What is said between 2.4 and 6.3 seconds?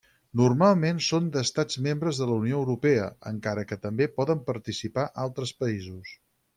Unió Europea, encara que també poden participar altres països.